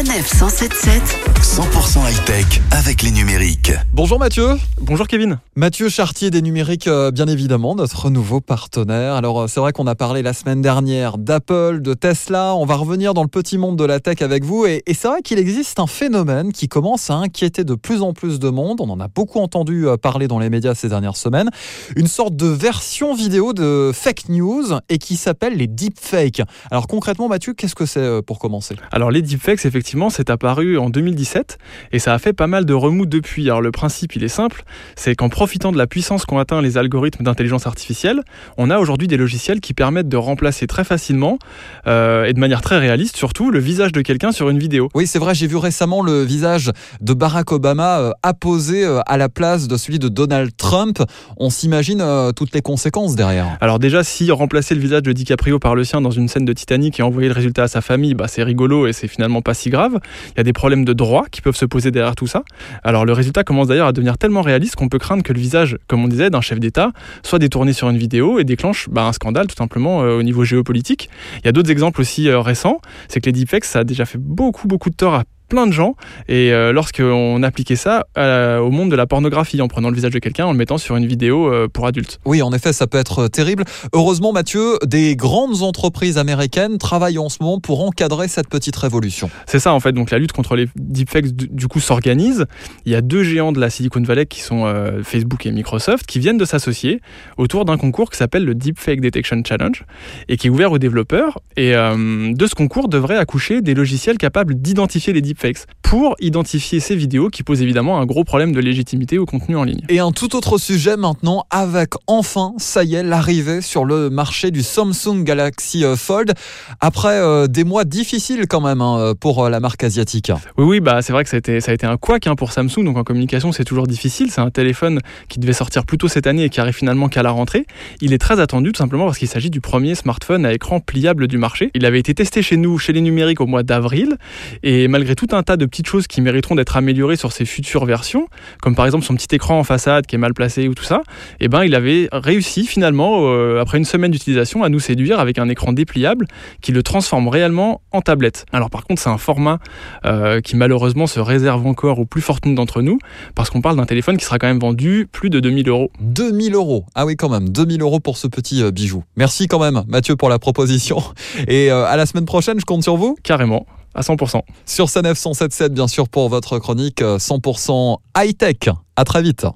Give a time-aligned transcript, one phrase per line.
[0.00, 1.02] Sanef 177.
[1.42, 3.72] 100% high-tech avec les numériques.
[3.92, 4.56] Bonjour Mathieu.
[4.80, 5.38] Bonjour Kevin.
[5.56, 9.14] Mathieu Chartier des numériques, euh, bien évidemment, notre nouveau partenaire.
[9.14, 12.54] Alors euh, c'est vrai qu'on a parlé la semaine dernière d'Apple, de Tesla.
[12.54, 14.64] On va revenir dans le petit monde de la tech avec vous.
[14.64, 18.14] Et, et c'est vrai qu'il existe un phénomène qui commence à inquiéter de plus en
[18.14, 18.80] plus de monde.
[18.80, 21.50] On en a beaucoup entendu euh, parler dans les médias ces dernières semaines.
[21.94, 26.40] Une sorte de version vidéo de fake news et qui s'appelle les deepfakes.
[26.70, 28.76] Alors concrètement Mathieu, qu'est-ce que c'est pour commencer?
[28.92, 31.58] Alors les deepfakes, effectivement, c'est apparu en 2017
[31.92, 33.44] et ça a fait pas mal de remous depuis.
[33.44, 34.64] Alors le principe, il est simple,
[34.96, 38.22] c'est qu'en profitant de la puissance qu'ont atteint les algorithmes d'intelligence artificielle,
[38.56, 41.38] on a aujourd'hui des logiciels qui permettent de remplacer très facilement
[41.86, 44.88] euh, et de manière très réaliste surtout le visage de quelqu'un sur une vidéo.
[44.94, 49.16] Oui, c'est vrai, j'ai vu récemment le visage de Barack Obama euh, apposé euh, à
[49.16, 51.02] la place de celui de Donald Trump.
[51.36, 53.56] On s'imagine euh, toutes les conséquences derrière.
[53.60, 56.52] Alors déjà, si remplacer le visage de DiCaprio par le sien dans une scène de
[56.52, 59.54] Titanic et envoyer le résultat à sa famille, bah, c'est rigolo et c'est finalement pas
[59.54, 59.79] si grave.
[59.88, 62.42] Il y a des problèmes de droit qui peuvent se poser derrière tout ça.
[62.84, 65.78] Alors le résultat commence d'ailleurs à devenir tellement réaliste qu'on peut craindre que le visage,
[65.86, 69.12] comme on disait, d'un chef d'État soit détourné sur une vidéo et déclenche bah, un
[69.12, 71.08] scandale tout simplement euh, au niveau géopolitique.
[71.38, 74.04] Il y a d'autres exemples aussi euh, récents, c'est que les deepfakes, ça a déjà
[74.04, 75.96] fait beaucoup beaucoup de tort à plein de gens.
[76.28, 80.12] Et euh, lorsqu'on appliquait ça euh, au monde de la pornographie, en prenant le visage
[80.12, 82.18] de quelqu'un, en le mettant sur une vidéo euh, pour adultes.
[82.24, 83.64] Oui, en effet, ça peut être terrible.
[83.92, 89.28] Heureusement, Mathieu, des grandes entreprises américaines travaillent en ce moment pour encadrer cette petite révolution.
[89.46, 89.92] C'est ça, en fait.
[89.92, 92.46] Donc la lutte contre les deepfakes, du coup, s'organise.
[92.86, 96.06] Il y a deux géants de la Silicon Valley qui sont euh, Facebook et Microsoft
[96.06, 97.00] qui viennent de s'associer
[97.36, 99.84] autour d'un concours qui s'appelle le Deepfake Detection Challenge
[100.28, 101.40] et qui est ouvert aux développeurs.
[101.56, 105.66] Et euh, de ce concours devrait accoucher des logiciels capables d'identifier les deepfakes deepfakes.
[105.90, 109.64] Pour identifier ces vidéos qui posent évidemment un gros problème de légitimité au contenu en
[109.64, 109.80] ligne.
[109.88, 114.52] Et un tout autre sujet maintenant, avec enfin, ça y est, l'arrivée sur le marché
[114.52, 116.34] du Samsung Galaxy euh, Fold,
[116.80, 120.30] après euh, des mois difficiles quand même hein, pour euh, la marque asiatique.
[120.56, 122.36] Oui, oui, bah c'est vrai que ça a été, ça a été un couac hein,
[122.36, 122.84] pour Samsung.
[122.84, 124.30] Donc en communication, c'est toujours difficile.
[124.30, 127.24] C'est un téléphone qui devait sortir plus tôt cette année et qui arrive finalement qu'à
[127.24, 127.66] la rentrée.
[128.00, 131.26] Il est très attendu tout simplement parce qu'il s'agit du premier smartphone à écran pliable
[131.26, 131.72] du marché.
[131.74, 134.18] Il avait été testé chez nous, chez les numériques, au mois d'avril.
[134.62, 137.86] Et malgré tout un tas de petites choses qui mériteront d'être améliorées sur ses futures
[137.86, 138.28] versions,
[138.60, 141.02] comme par exemple son petit écran en façade qui est mal placé ou tout ça,
[141.40, 145.38] et ben il avait réussi finalement, euh, après une semaine d'utilisation, à nous séduire avec
[145.38, 146.26] un écran dépliable
[146.60, 148.44] qui le transforme réellement en tablette.
[148.52, 149.58] Alors par contre, c'est un format
[150.04, 152.98] euh, qui malheureusement se réserve encore aux plus fortunés d'entre nous,
[153.34, 155.90] parce qu'on parle d'un téléphone qui sera quand même vendu plus de 2000 euros.
[156.00, 156.84] 2000 euros.
[156.94, 159.02] Ah oui, quand même, 2000 euros pour ce petit euh, bijou.
[159.16, 161.02] Merci quand même, Mathieu, pour la proposition.
[161.48, 163.16] Et à la semaine prochaine, je compte sur vous.
[163.22, 164.40] Carrément, à 100%.
[164.66, 168.74] Sur Sanef 177, bien sûr, pour votre chronique euh, 100% high-tech.
[168.96, 169.46] À très vite.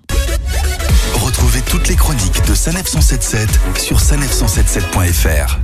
[1.15, 5.59] Retrouvez toutes les chroniques de Sanef 177 sur sanef177.fr.